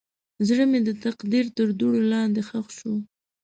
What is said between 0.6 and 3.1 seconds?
مې د تقدیر تر دوړو لاندې ښخ شو.